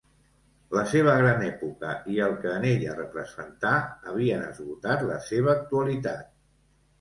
[0.75, 3.75] La seva gran època i el que en ella representà
[4.13, 6.35] havien esgotat la seva actualitat.